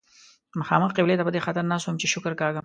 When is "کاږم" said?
2.41-2.59